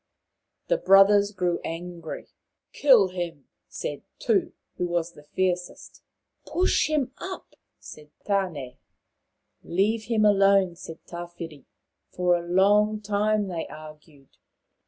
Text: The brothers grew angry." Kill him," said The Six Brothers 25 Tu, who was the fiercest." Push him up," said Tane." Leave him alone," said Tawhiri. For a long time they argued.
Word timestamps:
The 0.67 0.79
brothers 0.79 1.31
grew 1.31 1.59
angry." 1.63 2.25
Kill 2.73 3.09
him," 3.09 3.45
said 3.67 3.99
The 3.99 4.15
Six 4.17 4.25
Brothers 4.25 4.25
25 4.25 4.47
Tu, 4.47 4.53
who 4.83 4.87
was 4.89 5.11
the 5.13 5.23
fiercest." 5.23 6.01
Push 6.51 6.87
him 6.89 7.11
up," 7.19 7.55
said 7.77 8.09
Tane." 8.25 8.77
Leave 9.63 10.05
him 10.05 10.25
alone," 10.25 10.75
said 10.75 11.05
Tawhiri. 11.05 11.65
For 12.09 12.35
a 12.35 12.41
long 12.47 12.99
time 12.99 13.47
they 13.47 13.67
argued. 13.67 14.37